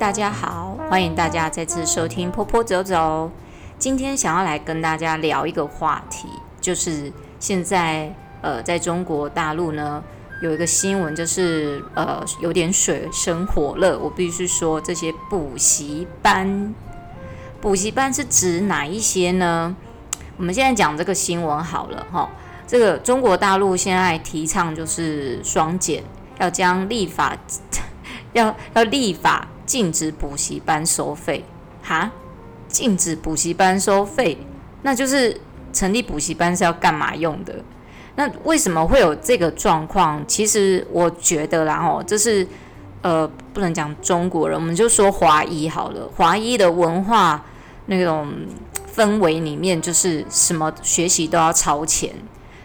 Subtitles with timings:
[0.00, 3.30] 大家好，欢迎大家再次收听坡坡走走。
[3.78, 6.26] 今天想要来跟大家聊一个话题，
[6.58, 8.10] 就是现在
[8.40, 10.02] 呃，在中国大陆呢，
[10.40, 13.98] 有一个新闻，就是呃，有点水深火热。
[13.98, 16.74] 我必须说，这些补习班，
[17.60, 19.76] 补习班是指哪一些呢？
[20.38, 22.26] 我们现在讲这个新闻好了哈。
[22.66, 26.02] 这个中国大陆现在提倡就是双减，
[26.38, 27.36] 要将立法
[28.32, 31.44] 要要立法禁止补习班收费
[31.80, 32.10] 哈，
[32.66, 34.36] 禁止补习班收费，
[34.82, 35.40] 那就是
[35.72, 37.54] 成立补习班是要干嘛用的？
[38.16, 40.24] 那为什么会有这个状况？
[40.26, 42.44] 其实我觉得啦，哦，这是
[43.02, 47.40] 呃，不能讲中国人，我们就说华裔好了，华裔的文化
[47.86, 48.28] 那种
[48.92, 52.12] 氛围里面，就是什么学习都要超前。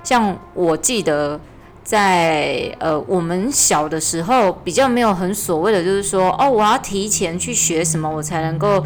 [0.03, 1.39] 像我记得
[1.85, 8.83] 在呃我们小的时候比较没有很所谓的，就是说哦，我要提前去学什么，我才能够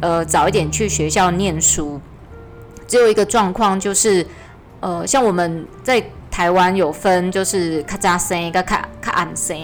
[0.00, 1.98] 呃早一点去学校念书。
[2.86, 4.24] 只有一个状况就是
[4.80, 9.56] 呃像我们在台湾有分，就是卡早生跟卡卡晚生，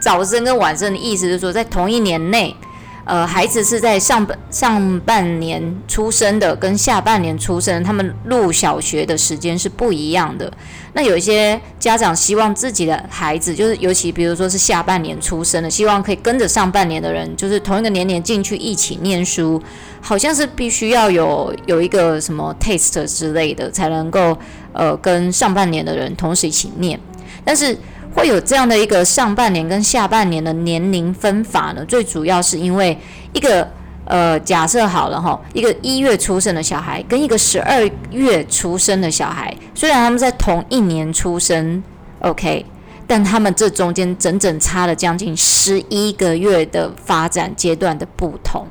[0.00, 2.56] 早生跟晚生的意思就是说在同一年内。
[3.04, 10.52] 呃，孩子是在上半上半年出生的，跟下半年出生，他们入小学的时间是不一样的。
[10.94, 19.60] 那有一些家长希望自己的孩子，就是尤其比如说是下半年出生的，希望可以跟着上半年的人，就是同一个年龄进去一起念书，
[20.00, 24.38] 好像是必须要有有一个什么 test 之类的，才能够
[24.72, 27.00] 呃跟上半年的人同时一起念，
[27.44, 27.76] 但是。
[28.14, 31.82] 会有这样的一个上半年跟下半年的年龄分法呢？
[31.86, 32.94] 最主要是因为
[33.32, 33.66] 一个
[34.04, 41.82] 呃，假设好了哈，一个一月出生的小孩跟一个十二月出生的小孩，虽然他们在同一年出生
[42.18, 42.66] ，OK，
[43.06, 48.66] 但他们这中间整整差了将近十一个月的发展阶段的不同。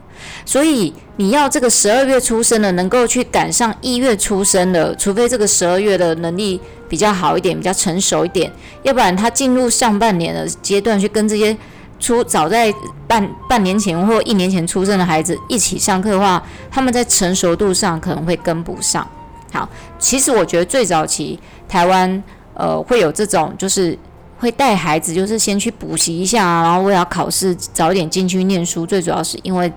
[0.45, 6.59] 所以你要这个十二月出生的能够去赶上一月出生的，除非这个十二月的能力
[6.89, 8.51] 比较好一点，比较成熟一点，
[8.83, 11.55] 要不然他进入上半年的阶段去跟这些
[11.99, 12.73] 出早在
[13.07, 19.07] 半半年前或一年前出生的孩子一起上课的话，他们在成熟度上可能会跟不上。
[19.53, 21.39] 好，其实我觉得最早期
[21.69, 22.23] 台湾
[22.55, 23.97] 呃会有这种，就是
[24.39, 29.71] 会带孩子，就是先去补习一下，然后为了考试早点进去念书，最主要是因为。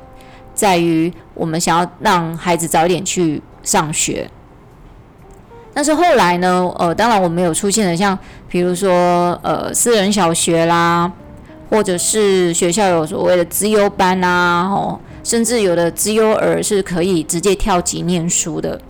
[0.54, 4.30] 在于我们想要让孩子早一点去上学，
[5.72, 8.16] 但是后来呢，呃，当然我们有出现了像，
[8.48, 11.10] 比如说呃私人小学啦，
[11.68, 18.80] 或者是学校有所谓的资优班啊，哦，甚至有的资优儿是可以直接跳级念书的，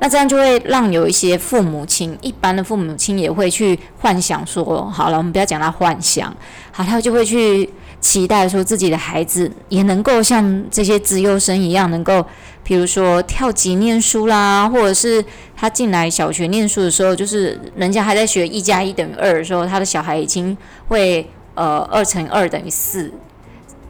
[0.00, 6.36] 那这样就会让有一些父母亲，一般的父母亲也会去幻想说，好了，我们不要讲他幻想，
[6.70, 7.70] 好，他就会去。
[8.00, 12.24] 期待说自己的孩子也能够像这些资优生一样，能够，
[12.62, 15.24] 比如说跳级念书啦，或者是
[15.56, 23.12] 他进来小学念书的时候，就是人家还在学一加一等于二的时候，他的小孩已经会呃二乘二等于四，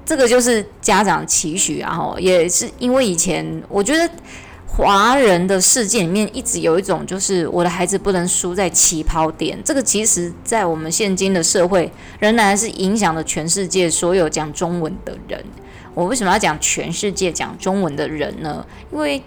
[0.04, 4.10] 这个就是家长期许，然后也是因为以前我觉得。
[4.78, 9.58] 华人的世界里面一直有一种，就是我的孩子不能输在起跑点。
[9.64, 11.90] 这个其实，在我们现今的社会，
[12.20, 15.44] 仍然是影响了全世界所有讲中文的人。
[15.94, 18.64] 我为什么要讲全世界讲中文的人呢？
[18.92, 19.20] 因为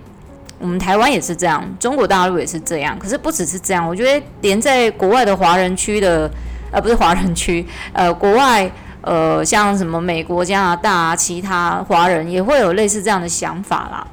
[0.58, 2.98] 我们台湾也是这样，中国大陆也是这样。
[2.98, 6.32] 可是不只是这样，我觉得连在国外的华人区的，
[6.72, 14.08] 呃，不是华人区，呃，国外，呃，像什么美国、加拿大啊，其他华人也会有类似这样的想法啦。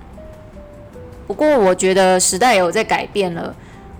[1.28, 3.55] 不过我觉得时代有在改变了，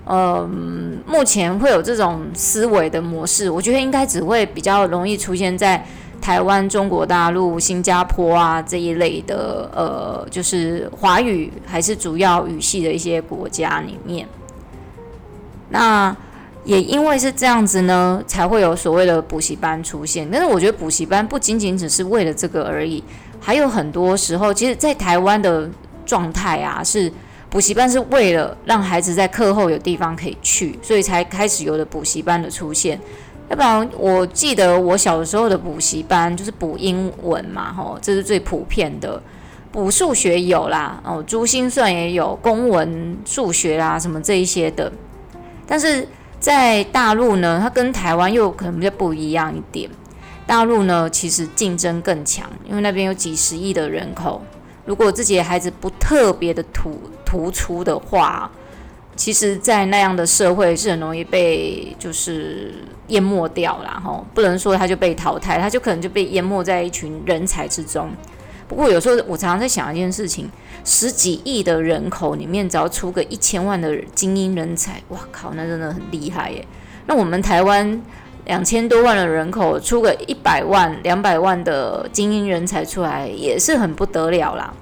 [0.06, 5.84] 嗯，目前会有这种思维的模式，我觉得应该只会比较容易出现在
[6.22, 14.27] 台湾、中国大陆、新加坡啊这一类的，呃，就是华语还是主要语系的一些国家里面。
[15.69, 16.16] 那
[16.65, 20.27] 也因为是这样子呢，才会有所谓的补习班出现。
[20.33, 23.04] 但是我觉得补习班不仅仅只是为了这个而已，
[23.39, 25.69] 还有很多时候，其实，在台湾的。
[26.09, 27.13] 状态啊，是
[27.51, 32.99] 补习班是为了让孩子在课后有地方可以去，所以才开始有了补习班的出现。
[33.51, 39.22] 要不然，我记得我小时候的补习班就是补英文嘛，吼，这是最普遍的。
[39.71, 44.91] 补数学有啦，哦，珠心算也有，公文、数学啊什么这一些的。
[45.66, 46.09] 但是
[46.41, 49.91] 在大陆呢，它跟台湾又可能就不一样一点。
[50.47, 54.43] 大陆呢，其实竞争更强，因为那边有几十亿的人口。
[54.88, 58.50] 如果自己的孩子不特别的突突出的话，
[59.14, 62.72] 其实，在那样的社会是很容易被就是
[63.08, 68.10] 淹没掉了哈，不能说他就被淘汰，他就可能就被淹没在一群人才之中。
[68.66, 70.50] 不过有时候我常常在想一件事情：
[70.86, 76.66] 十几亿的人口里面，只要出个一千万的精英人才，哇靠，那真的很厉害耶！
[77.04, 78.00] 那我们台湾
[78.48, 84.72] 两千多万的人口，出个一百万、两百万的精英人才出来，也是很不得了啦。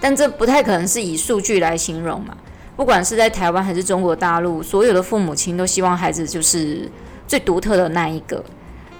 [0.00, 2.36] 但这不太可能是以数据来形容嘛。
[2.76, 6.88] 不管是在台湾还是中国大陆，所有的父母亲都希望孩子就是
[7.26, 8.42] 最独特的那一个。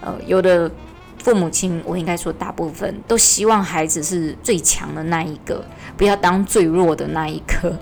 [0.01, 0.69] 呃，有的
[1.17, 5.63] 父母亲，我应该说大部分都希望孩子是最强的那一个，
[5.95, 7.73] 不要当最弱的那一个。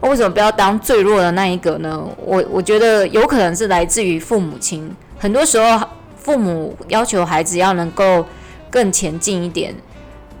[0.00, 2.06] 为什么不要当最弱的那一个呢？
[2.24, 4.94] 我我觉得有可能是来自于父母亲。
[5.18, 8.24] 很多时候，父母要求孩子要能够
[8.70, 9.74] 更前进一点，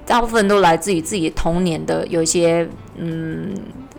[0.04, 3.54] 大部分都来自于自己童年的有一些嗯。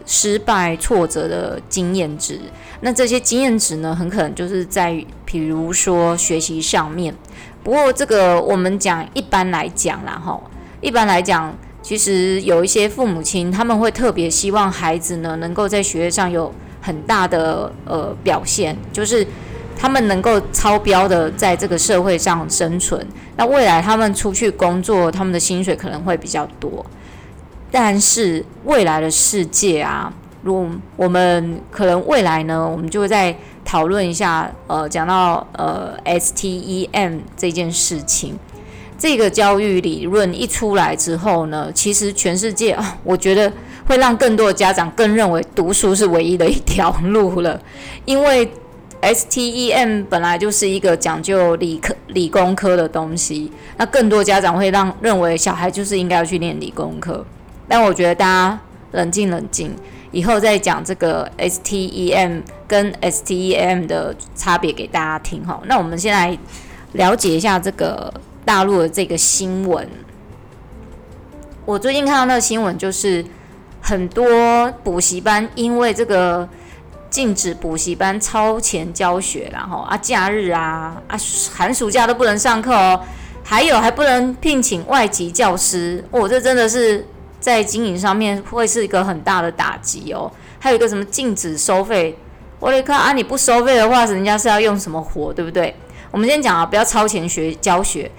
[0.09, 2.39] 失败挫折的经验值，
[2.79, 7.13] 那这些经验值呢，很可能就是在，比如说学习上面。
[7.61, 10.41] 不过这个我们讲一般来讲啦，哈，
[10.79, 11.53] 一般来讲，
[11.87, 19.25] 其实有一些父母亲他们会特别希望孩子呢，能够在学业上有很大的呃表现，就是
[19.73, 23.07] 他们能够超标的在这个社会上生存。
[23.37, 26.85] 那未来他们出去工作，他们的薪水可能会比较多。
[27.71, 30.11] 但是未来的世界啊，
[30.43, 34.51] 如果我们可能未来呢，我们就会在讨论一下。
[34.67, 38.37] 呃，讲到呃 STEM 这件事情，
[38.97, 43.51] 这个教育理论一出来之后呢，其实全世界啊，我觉得
[43.87, 47.59] 会让更多的家长更认为读书是唯一的一条路了。
[48.05, 48.49] 因为
[49.01, 57.23] STEM 本来就是一个讲究理科、理工科的东西，那更多家长会让认为小孩就是应该要去念理工科。
[57.67, 58.59] 但我觉得大家
[58.93, 59.71] 冷静冷静，
[60.11, 65.61] 以后再讲这个 STEM 跟 STEM 的差别给大家听哈。
[65.67, 66.35] 那我们先来
[66.93, 68.11] 了解一下这个
[68.47, 69.85] 大陆的这个新闻。
[71.65, 73.25] 我最近看到那个新闻，就是
[73.81, 76.47] 很多补习班因为这个
[77.09, 81.17] 禁止补习班超前教学，然后啊假日啊啊
[81.53, 83.03] 寒暑假都不能上课哦，
[83.43, 87.05] 还有还不能聘请外籍教师，哦，这真的是。
[87.39, 90.29] 在经营上面会是一个很大的打击哦，
[90.59, 92.17] 还有一个什么禁止收费，
[92.59, 95.73] 我来看啊，你不收费的话，人家是要用什么活，对不对？
[96.09, 98.11] 我们先讲啊，不要超前学教学，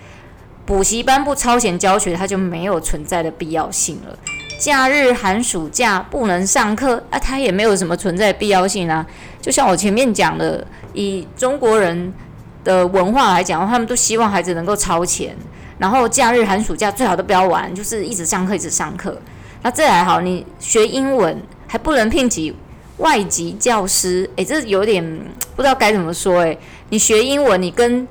[0.68, 4.14] 补习班不超前教学，它就没有存在的必要性了。
[4.58, 9.06] 假日寒暑假不能上课啊，它也没有什么存在必要性啊。
[9.40, 10.62] 就像我前面讲的，
[10.92, 12.12] 以中国人
[12.64, 15.34] 的文化来讲，他们都希望孩子能够超前。
[15.78, 19.18] 然后假日寒暑假最好都不要玩，就是一直上课一直上课。
[19.62, 22.54] 那这还好，你学英文还不能聘请
[22.98, 25.02] 外籍教师，诶，这有点
[25.56, 26.58] 不知道该怎么说诶，
[26.90, 28.06] 你学英文，你跟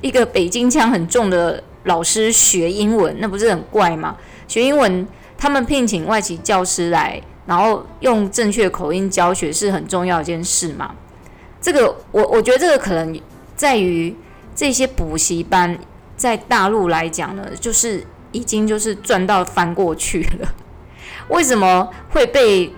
[0.00, 4.16] 一个北京腔很重的老师学英文，那不是很怪吗？
[4.46, 5.06] 学英文，
[5.36, 10.94] 他们聘请外籍教师来，然后用正确口音教学是很重要一件事嘛。
[11.60, 13.20] 这个我我觉得这个可能
[13.56, 14.14] 在于
[14.54, 15.78] 这些补习班。
[16.18, 20.52] 在大陆来讲呢，就是已经就是赚到翻过去了。
[21.30, 22.72] 为什么会被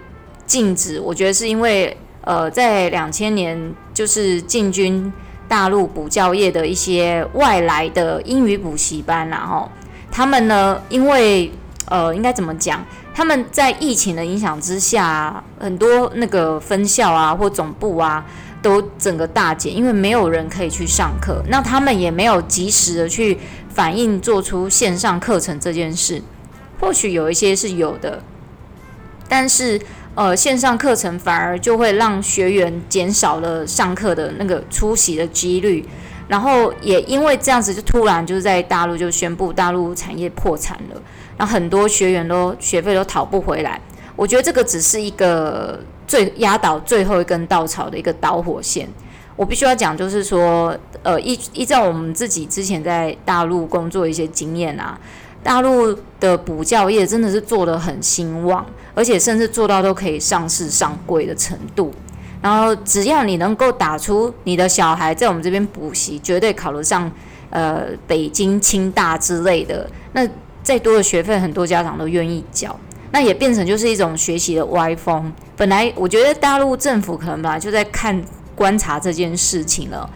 [0.45, 1.01] 禁止？
[1.01, 5.11] 我觉得是因为呃，在两千年就是进军
[5.51, 9.69] 大陆补教业的一些外来的英语补习班，然后
[10.13, 11.51] 他们呢，因为
[11.87, 12.85] 呃，应该怎么讲？
[13.13, 18.25] 他们在疫情的影响之下，很多那个分校啊或总部啊。
[18.63, 23.39] 都整个大减，因为没有人可以去上课，那他们也没有及时的去
[23.71, 26.23] 反映，做出线上课程这件事。
[26.79, 28.23] 或许有一些是有的，
[29.31, 29.81] 但是
[30.15, 35.85] 呃，线上课程反而就会让学员减少了上课的那个出席的几率，
[36.29, 41.03] 然后也因为这样子，就突然就是在大陆就宣布大陆产业破产了，
[41.37, 43.81] 然后很多学员都学费都讨不回来。
[44.17, 45.81] 我觉得这个只是一个。
[46.11, 48.89] 最压倒最后一根稻草的一个导火线，
[49.37, 54.99] 我必须要讲，就是说，呃，依依照我们自己之前在大陆工作一些经验啊，
[55.43, 61.93] 大陆的补教业真的是做得很兴旺，而且甚至做到都可以上市上柜的程度。
[62.43, 67.11] 然后只要你能够打出你的小孩在我们这边补习，绝对考得上
[67.51, 70.27] 呃北京清大之类的，那
[70.63, 72.79] 再多的学费，很多家长都愿意缴。
[73.13, 75.33] 那也变成就是一种学习的歪风。
[75.57, 78.23] 本来我觉得大陆政府可能本来就在看
[78.55, 80.09] 观察这件事情了，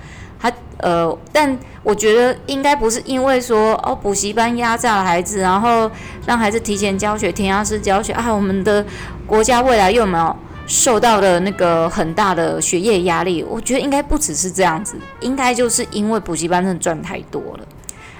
[0.45, 5.91] 他呃，但我觉得应该不是因为说哦补习班压榨了孩子，然后
[6.27, 8.85] 让孩子提前教学、填鸭式教学啊，我们的
[9.27, 10.37] 国家未来又没有
[10.67, 13.43] 受到了那个很大的学业压力。
[13.43, 17.61] 我觉得应该不只是这样子，应该就是因为补习班真的赚太多了。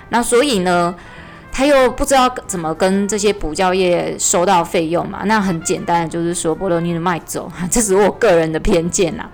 [0.09, 0.95] 那所以呢，
[1.53, 5.23] 他又不知道怎么跟这些补教业收到费用嘛？
[5.27, 9.29] 那很简单的就是说，波罗尼的卖走， 这是我个人的偏见呐。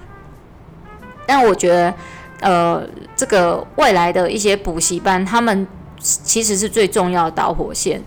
[1.26, 1.94] 但我觉得，
[2.40, 5.66] 呃，这个外来的一些补习班，他们
[5.98, 8.02] 其实是最重要的导火线，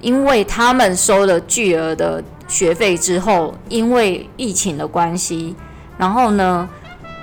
[0.00, 5.54] 因为他们收了巨额的学费之后，因为疫情的关系，
[5.98, 6.68] 然后呢，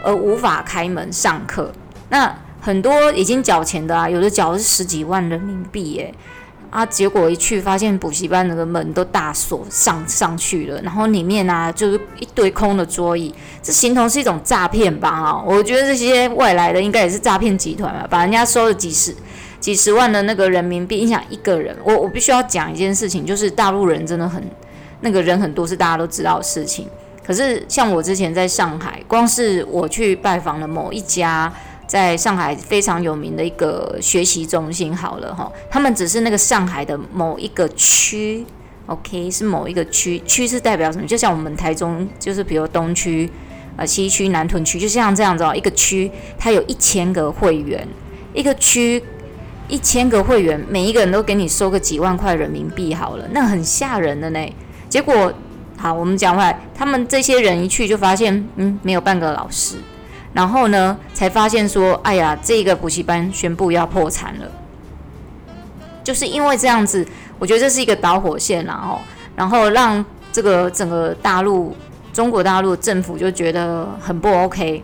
[0.03, 1.71] 呃，无法开门上课，
[2.09, 2.35] 那。
[2.65, 6.13] 很多已经缴钱的啊，有的缴是十几万人民币耶，
[6.73, 15.07] 啊，结果一去发现补习班那个门都大锁上上去了，然后里面啊就是一堆空的桌椅，这形同是一种诈骗吧？
[15.07, 19.15] 啊，我觉得这些外来的应该也是诈骗集团吧，把人家收了几十
[19.59, 24.43] 几十万的那个人民币，你想一个人，我我必须要讲一件事情，就是大陆人真的很
[25.01, 26.87] 那个人很多，是大家都知道的事情。
[27.23, 31.53] 可是像我之前在上海，光是我去拜访了某一家。
[31.85, 38.45] 在上海非常有名的一个学习中心，好了哈，他们只是那个上海的某一个区
[38.87, 41.05] ，OK，是某一个区，区是代表什么？
[41.05, 43.29] 就像我们台中，就是比如东区、
[43.75, 47.87] 呃西区、南屯区，就像这样子哦，一个区它有一千个会员，
[48.33, 49.03] 一个区
[49.67, 54.39] 一千个会员，每一个人都给你收个几万块人民币，好了，那很吓人的呢。
[54.89, 55.31] 结果
[55.77, 59.75] 好，我们讲回来，他们这些人一去就发现，嗯，没有半个老师。
[60.33, 64.47] 然后呢，才发现说，哎呀，这个补习班宣布要破产了，
[66.03, 68.99] 就是因为这样子，我觉得这是一个导火线，然后，
[69.35, 71.75] 然后让这个整个大陆
[72.11, 74.83] 中国大陆政府就觉得很不 OK。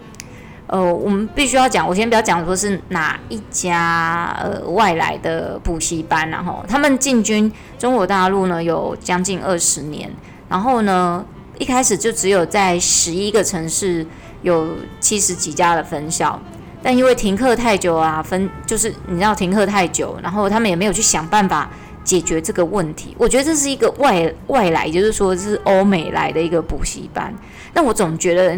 [0.68, 10.12] 呃，我们必须要讲，我先不要讲说是哪一家呃外来的补习班，然后他们进军中国大陆呢有将近二十年，
[10.48, 11.26] 然后呢
[11.58, 14.06] 一开始就只有在十一个城市。
[14.42, 16.40] 有七十几家的分校，
[16.82, 21.70] 但因为停课太久啊，分就是你知道停课太久，然后他们也没有去想办法
[22.04, 23.16] 解决这个问题。
[23.18, 27.34] 我觉得这是一个外外来，就是说是欧美来的一个补习班，
[27.74, 28.58] 但我总觉得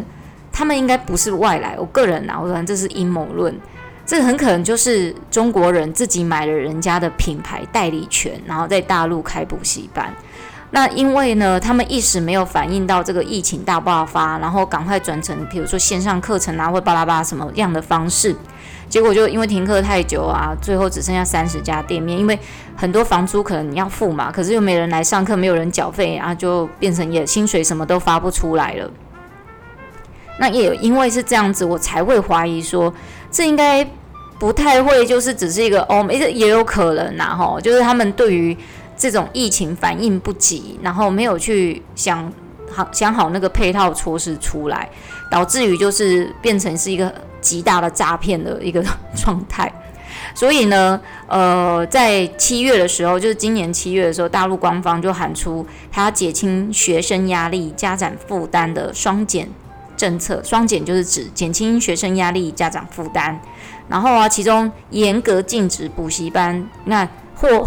[0.52, 1.76] 他们应该不是外来。
[1.78, 3.54] 我个人啊，我说这是阴谋论，
[4.06, 10.14] 这很可能就是中国人自己买了人家的品牌代理权，然后在大陆开补习班。
[10.74, 18.34] 那因为呢，他们一时没有反应到这个疫情大爆发，然后赶快转成，比如说线上课程啊，或巴拉巴拉什么样的方式，
[18.88, 22.40] 结果就因为停课太久啊，最后只剩下三十家店面，因为
[22.74, 28.90] 很多房租可能你要付嘛，可是又没人来上课，没有人缴费，然后就变成也薪水什么都发不出来了。
[30.40, 32.94] 那也因为是这样子，我才会怀疑说，
[33.30, 33.86] 这应该
[34.40, 38.58] 不太会，就是只是一个欧美，也有可能呐，吼，就是他们对于。
[39.02, 42.32] 这种疫情反应不及，然后没有去想
[42.72, 44.88] 好想好那个配套措施出来，
[45.28, 48.86] 导致于就是变成是一个极大的诈骗的一个
[49.18, 49.74] 状态。
[50.36, 59.50] 所以呢，呃，在七月的时候，就是今年七月的时候，大陆官方就喊出他要减轻学生压力、家长负担的双减
[59.98, 60.40] 政策。
[60.44, 63.40] 双减就是指减轻学生压力、家长负担，
[63.90, 67.66] 然后啊，其中严格禁止补习班，那或。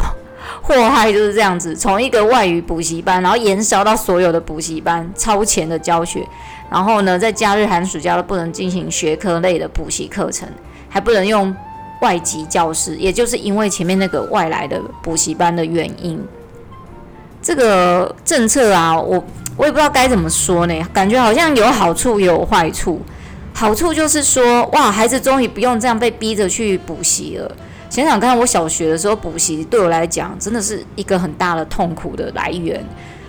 [0.62, 6.26] 祸害就是这样子，从一个外语补习班，然后延烧到所有的补习班，超前的教学，
[6.70, 10.48] 然后呢，在假日寒暑假都不能进行学科类的补习课程，
[10.88, 11.54] 还不能用
[12.00, 16.22] 外籍教师，也就是因为前面那个外来的补习班的原因。
[17.42, 19.22] 这个政策啊，我
[19.56, 23.00] 我也不知道该怎么说呢，感觉好像有好处也有坏处。
[23.56, 27.48] 好处就是说，哇，孩子终于不用这样被逼着去补习了。
[27.94, 32.84] 想想看，我小学的时候补习对我来讲真的是一个很大的痛苦的来源。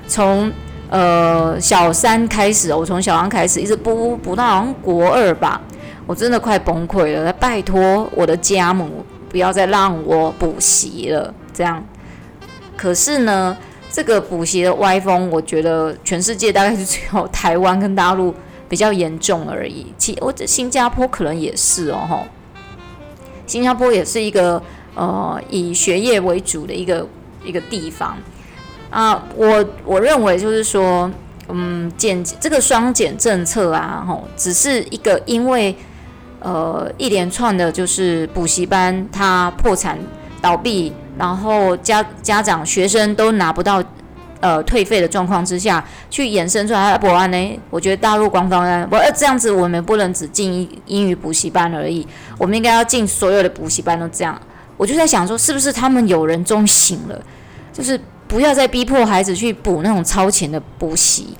[0.08, 0.52] 从
[0.90, 5.62] 呃小三开始，我从小三开始一直补补到好像国二吧，
[6.08, 7.32] 我真的快崩溃了。
[7.34, 11.86] 拜托我的家母不要再让我补习了，这样。
[12.76, 13.56] 可是呢，
[13.92, 18.34] 这个补习的歪风，我觉得全世界大概是只有台湾跟大陆
[18.68, 19.94] 比较严重而已。
[19.96, 22.24] 其我这新加坡可能也是哦，吼。
[23.46, 24.62] 新加坡也是一个
[24.96, 27.08] 呃以学业为主的一个
[27.44, 28.18] 一个地方
[28.90, 31.10] 啊，我我认为就是说，
[31.50, 35.75] 嗯，减这个双减政策啊，吼，只是一个因为
[36.40, 40.00] 呃一连串的就是补习班它破产
[40.42, 43.84] 倒闭，然后家家长学生都拿不到。
[44.46, 47.60] 呃，退费的状况之下去衍生出来的不安呢？
[47.72, 52.06] 我觉得大陆官方呢，不这样子，我们不能只进英语补习班而已，
[52.38, 54.40] 我们应该要进所有的补习班都这样。
[54.78, 57.20] 我就在想说，是不是他们有人终醒了，
[57.74, 61.36] 就是不要再逼迫孩子去补那种超前的补习，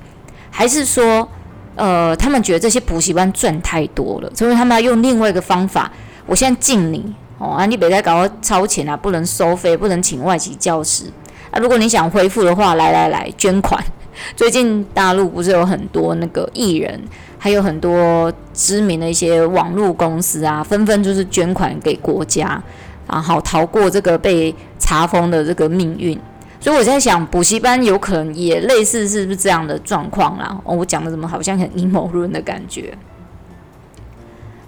[0.50, 1.28] 还是说，
[1.76, 5.92] 呃，他们觉得这些补习班赚太多了，所以他们要用另外一个方法。
[6.26, 11.04] 我现在禁你哦，啊，你别再搞超前啊，不能收费，不能请外籍教师
[11.58, 13.82] 如果你想恢复的话，来来来，捐款。
[14.34, 16.98] 最近大陆不是有很多那个艺人，
[17.38, 22.62] 还有很多知名的一些网络公司啊，纷纷就是捐款给国家，
[23.06, 26.18] 然后逃过这个被查封的这个命运。
[26.58, 30.58] 所以我在想，补习班有可能也类似，是不是这样的状况啦？
[30.64, 32.96] 哦，我讲的怎么好像很阴谋论的感觉？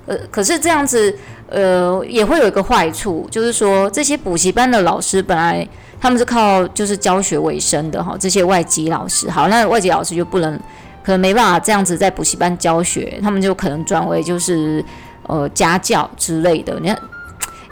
[0.06, 1.14] 呃，可是这样子，
[1.48, 5.66] 呃，也会有一个坏处，就是说这些补习班的老师本来
[6.00, 10.58] 他们是靠就是教学为生的哈，这些外籍老师，好，那外籍老师就不能，
[11.02, 14.84] 可能没办法这样子在补习班教学，他们就可能转为就是
[15.26, 16.78] 呃家教之类的。
[16.80, 16.98] 你看，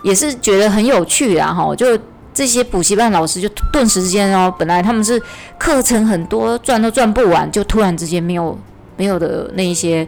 [0.02, 1.98] 也是觉得很有趣啊，哈，就。
[2.36, 5.18] 这些补习班老师就顿时之间哦，本来他们是
[5.56, 8.58] 课程很多，赚都赚不完，就突然之间没有
[8.98, 10.06] 没有的那一些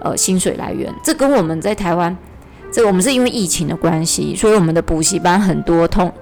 [0.00, 0.94] 呃薪水来源。
[1.02, 2.14] 这跟我们在台湾，
[2.70, 6.12] 这我们是因为疫情的关系，所以我们的补习班很多通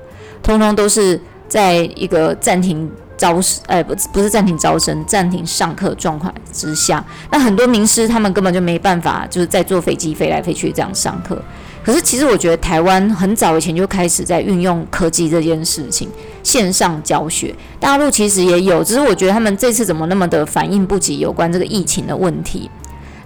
[0.44, 7.04] 通通都是在一个暂停招生，哎，不不是暂停招生，暂停上课状况之下。
[7.30, 11.40] 那很多名师他们根本就没办法，就是在坐飞机飞来飞去这样上课。
[11.84, 16.06] 可是，其实我觉得台湾很早以前就开始在运用科技这件事情，
[16.42, 17.54] 线上教学。
[17.80, 22.70] 大陆其实也有，只是我觉得他们这次怎么那么的反应不及有关这个疫情的问题。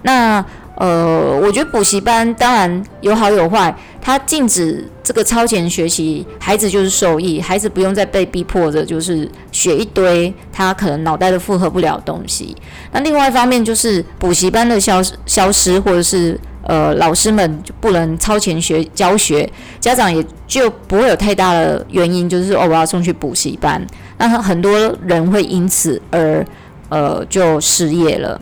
[0.03, 0.43] 那
[0.75, 12.55] 呃，我觉得补习班当然有好有坏，它禁止这个超前学习，孩子就是受益，孩子不用再被逼迫着就是学一堆他可能脑袋都负荷不了东西。
[12.91, 16.39] 那另外一方面就是补习班的消消失，或者是。
[16.65, 19.51] 呃，老师们就不能超前学教学，
[19.81, 23.85] 家长也就不会有太大的原因，就是哦，我要送去补习班，
[24.17, 26.45] 那很多人会因此而
[26.87, 28.39] 呃就失业了。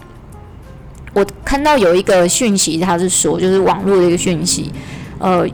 [1.13, 4.71] 我看到有一个讯息，他是说，就是网络的一个讯息，
[5.19, 5.45] 呃，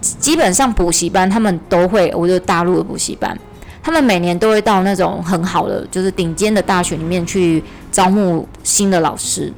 [0.00, 3.36] 基本上补习班他们都会，我就大陆的补习班，
[3.82, 9.52] 他们每年都会到那种很好的，就是顶尖的大学里面去招募新的老师。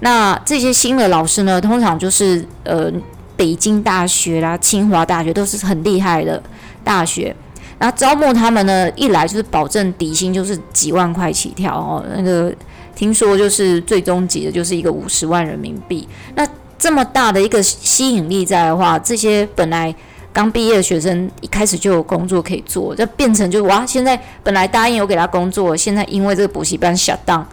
[0.00, 2.90] 那这些新的老师呢，通常就是呃，
[3.36, 6.42] 北京大学啦、清华大学都是很厉害的
[6.82, 7.34] 大学。
[7.80, 12.04] 那招募他们呢，一来就是保证底薪就是几万块起跳哦。
[12.16, 12.52] 那个
[12.98, 16.08] 听说就是最终级的，就是一个五十万人民币。
[16.34, 16.44] 那
[16.76, 19.94] 这么大的一个吸引力在的话，这些本来
[20.32, 27.44] 刚毕业的学生一开始就有工作可以做，就变成就哇，现在本来答应有给他工作，现在因为这个补习班 shut down。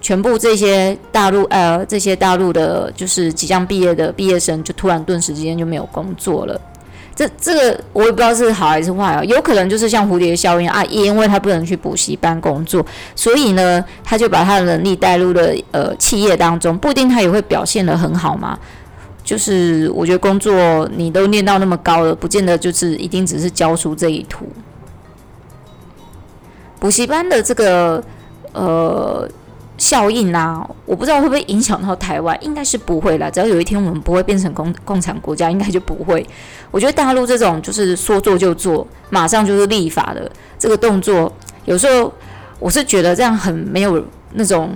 [0.00, 6.60] 全部这些大陆呃，这些大陆的，就是即将毕业的毕业生，就突然顿时之间就没有工作了。
[7.14, 18.58] 这这个我也不知道是好还是坏啊，有可能就是像蝴蝶效应啊，因为他不能去补习班工作，所以呢，他就把他的能力带入了呃企业当中，不一定他也会表现得很好嘛。
[19.22, 24.46] 就是我觉得工作你都念到那么高了，不见得就是一定只是教书这一途。
[26.80, 28.02] 补习班的这个
[28.52, 29.28] 呃。
[29.82, 33.28] 效应啊，我不知道会不会影响到台湾，应该是不会啦。
[33.28, 36.24] 只要有一天我们不会变成共共产国家，应该就不会。
[36.70, 41.32] 我觉得大陆这种就是说做就做，马上就是立法的这个动作，
[41.64, 42.12] 有时候
[42.60, 44.00] 我是觉得这样很没有
[44.34, 44.70] 那种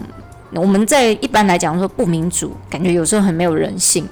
[0.52, 4.08] 我们在一般来讲说不民主，感觉有时候很没有人性。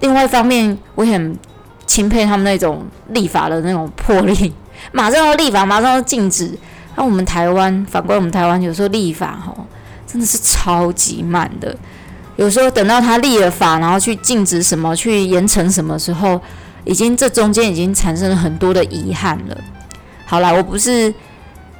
[0.00, 1.38] 另外一方面，我很
[1.86, 4.54] 钦佩他们那种立法的那种魄力，
[4.90, 6.50] 马上要立法，马上要禁止。
[6.96, 9.54] 那我们台湾，反观我们台湾，有时候立法吼。
[10.10, 11.76] 真的是超级慢的，
[12.36, 16.40] 有时候等到他立了法，然后去禁止什么，去严惩什么时候，
[16.84, 19.56] 已经这中间已经产生了很多的遗憾了。
[20.26, 21.12] 好啦，我不是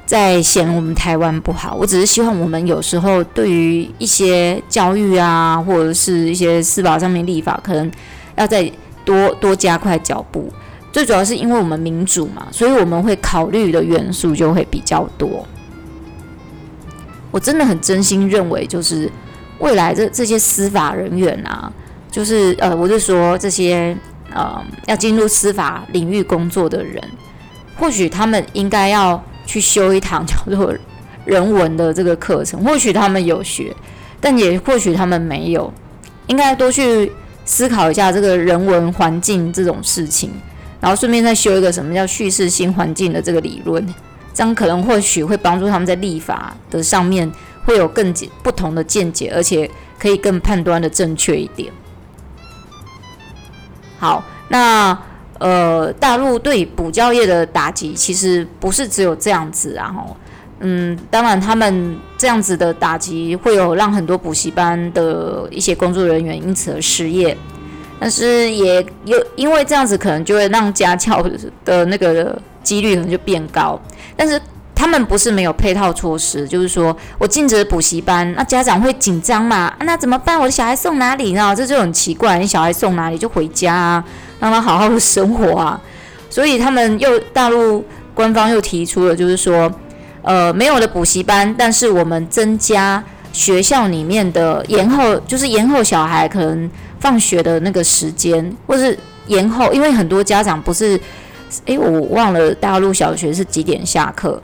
[0.05, 7.91] 在嫌我们台湾不好，我只是希望我们有时候对于一些教育啊，或者是一些司法上面立法，可能
[8.35, 8.71] 要再
[9.03, 10.51] 多多加快脚步。
[10.93, 15.45] 最主要是因为我们民主嘛，所以我们会考虑的元素就会比较多。
[17.31, 19.09] 我真的很真心认为，就是
[19.59, 21.71] 未来这这些司法人员啊，
[22.11, 23.95] 就是呃，我就说这些
[24.33, 27.01] 呃要进入司法领域工作的人，
[27.77, 30.75] 或许他们应该要去修一堂叫做
[31.25, 32.63] 人文的这个课程。
[32.63, 33.73] 或许他们有学，
[34.19, 35.71] 但也或许他们没有，
[36.27, 37.11] 应该多去
[37.45, 40.31] 思考一下这个人文环境这种事情，
[40.79, 43.85] 然后顺便再修一个什么叫叙事性环境的这个理论。
[44.33, 47.31] 这样可能或许会帮助他们在立法的上面
[47.65, 51.71] 会有更不同的见解，而且可以更判断的正确一点。
[53.99, 54.97] 好，那
[55.37, 60.15] 呃，大陆对补教业的打击其实不是只有这样子啊，吼，
[60.59, 67.35] 嗯，当然他们这样子的打击会有让很多补习班的一些工作人员因此而失业，
[67.99, 71.23] 但是也有因为这样子可能就会让家教
[71.65, 73.79] 的那个几率可能就变高，
[74.21, 74.39] 但是。
[74.73, 79.71] 他们不是没有配套措施，就是说我禁止补习班，那家长会紧张嘛？
[79.81, 80.39] 那怎么办？
[80.39, 81.55] 我的小孩送哪里呢？
[81.55, 84.03] 这就很奇怪，你小孩送哪里就回家啊，
[84.39, 85.79] 让他好好的生活啊。
[86.31, 89.71] 所以他们又大陆官方又提出了，就是说，
[90.23, 96.67] 呃，没有了补习班，但是我们增加学校里面的延后，就是延后小孩可能
[96.99, 100.99] 放学的那个时间，或是延后，因为很多家长不是，
[101.65, 104.41] 诶，我忘了大陆小学是几点下课。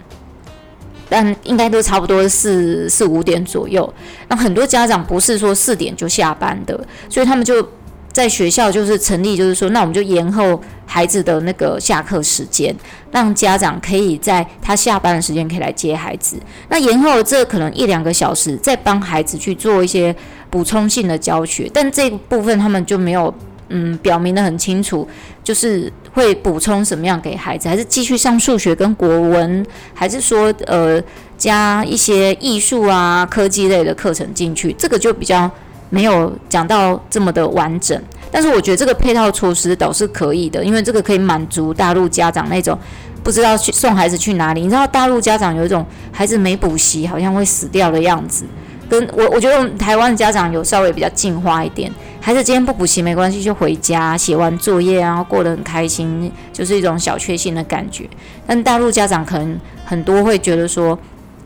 [1.09, 3.93] 但应该都差不多四四五点左右。
[4.27, 7.65] 那很多家长不是说四点就下班的，所以他们就
[8.11, 12.75] 在学校就是成立，就是说，那我们就延后孩子的那个下课时间，
[13.09, 16.35] 让家长可以在他下班的时间可以来接孩子。
[16.67, 20.13] 那延后这可能一两个小时，再帮孩子去做一些
[20.49, 23.33] 补充性的教学，但这部分他们就没有。
[23.69, 25.07] 嗯，表明得很清楚，
[25.43, 31.01] 就是会补充什么样给孩子，还是继续上数学跟国文，还是说呃
[31.37, 34.73] 加一些艺术啊、科技类的课程进去？
[34.73, 35.49] 这个就比较
[35.89, 38.01] 没有讲到这么的完整。
[38.29, 42.77] 但是我觉得这个配套措施倒是可以的，因为这个可以满足大陆家长那种
[43.23, 44.61] 不知道去送孩子去哪里。
[44.61, 48.43] 你知道大陆家长有一种孩子没补习好像会死掉的样子，
[48.89, 51.91] 跟我我觉得我们台湾的家长有稍微比较进化一点。
[52.19, 58.09] 孩子今天不补习没关系，就回家写完作业，然后过得很开心，就是一种小确幸的感觉。
[58.45, 60.97] 但大陆家长可能很多会觉得说，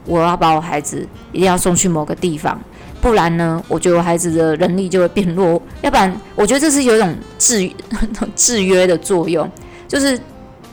[0.06, 2.60] 我要把我孩子一定要送去某个地方，
[3.00, 5.62] 不然呢，我觉得我孩子的能力就会变弱。
[5.82, 7.70] 要不然，我觉得这是有一种制
[8.36, 9.48] 制约的作用，
[9.88, 10.20] 就是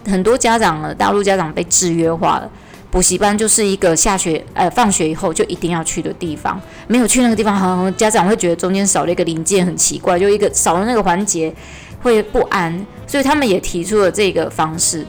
[0.06, 2.50] 很多家长呢，大陆家长被制约化了。
[2.90, 11.52] 补习班就是一个下学呃放学以后就一定要去的地方，没有去那个地方，好像家长会觉得中间少了一个零件，很奇怪，就一个少了那个环节
[12.02, 15.04] 会不安，所以他们也提出了这个方式，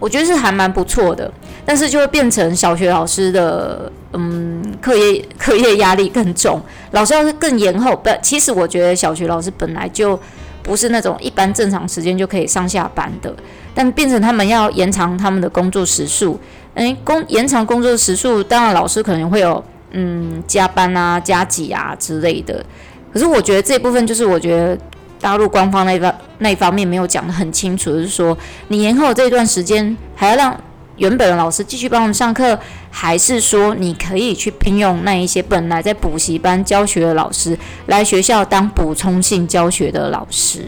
[0.00, 1.32] 我觉得是还蛮不错的，
[1.64, 10.18] 但是就会变成小学老师的嗯课业课业压力更重，老师要是更延后，不，其实我觉得小学老师本来就
[10.62, 13.34] 不是那种一般正常时间就可以上下班的。
[13.74, 16.38] 但变成他们要延长他们的工作时数，
[16.74, 22.64] 诶，工延长工作时数，当然老师可能会有嗯加班啊、加急啊之类的。
[23.12, 24.76] 可是我觉得这部分就是我觉得
[25.20, 28.36] 大陆官方那方那一方面没有讲得很清楚，就是说
[28.68, 30.60] 你延后这一段时间还要让
[31.00, 32.58] 原本的老师继续帮我们上课，
[32.90, 40.66] 还是说你可以去聘用那一些本来在补习班教学的老师来学校当补充性教学的老师？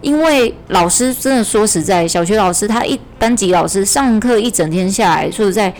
[0.00, 5.72] 因为老师真的说实在，小学老师他一班级老师上课一整天下来，说实在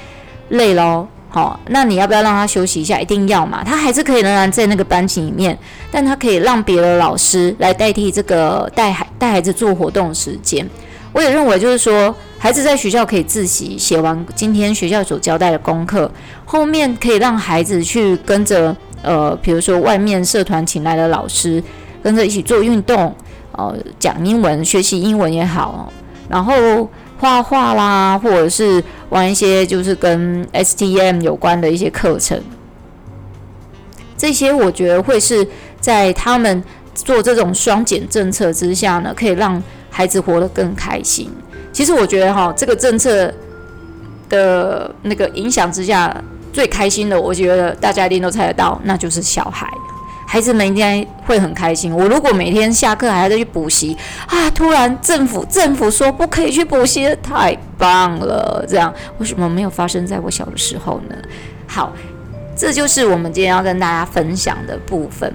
[0.50, 1.08] 累咯。
[1.28, 3.00] 好，那你要不要让他休息一下？
[3.00, 3.64] 一定要嘛。
[3.64, 5.58] 他还是可以仍然在那个班级里面，
[5.90, 10.64] 但他可以让别的老师来代替这个带孩带孩子做活动的时间。
[11.12, 16.10] 我也认为，就是说，孩子在学校可以自习，写完今天学校所交代的功课，
[16.46, 21.62] 后面可以让孩子去跟着呃，比如说外面社团请来的老师，
[22.02, 23.14] 跟着一起做运动。
[23.52, 25.92] 哦，讲英文，学习英文也好，
[26.30, 32.40] 然后画画啦，或者是玩一些就是跟 STM 有关的一些课程，
[34.16, 35.46] 这些我觉得会是
[35.78, 41.30] 在他们做这种双减政策之下呢，可以让孩子活得更开心。
[41.72, 43.32] 其实我觉得哈，这个政策
[44.28, 46.14] 的那个影响之下，
[46.52, 49.68] 最开心的，我觉得大家一定都猜得到，那就是小孩。
[50.26, 51.92] 孩子们应该会很开心。
[51.92, 53.96] 我如果每天下课还要再去补习
[54.28, 58.64] 啊，突然政府政府说不可以去补习，太棒了！
[58.68, 61.16] 这样为什么没有发生在我小的时候呢？
[61.66, 61.92] 好，
[62.56, 65.32] 这就是我们今天要跟大家分享的部分。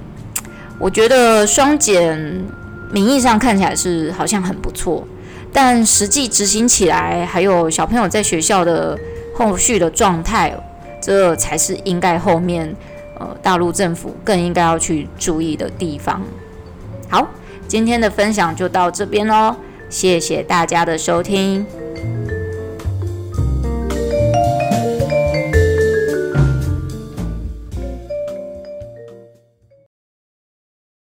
[0.80, 2.18] 我觉得双减
[2.92, 5.06] 名义上看起来是好像很不错，
[5.56, 9.00] 但实际执行起来，还有小朋友在学校的
[9.34, 10.54] 后续的状态，
[11.02, 12.76] 这才是应该后面。
[13.18, 16.22] 呃，大陆政府更应该要去注意的地方。
[17.08, 17.26] 好，
[17.66, 19.56] 今天的分享就到这边喽，
[19.90, 21.66] 谢谢大家的收听。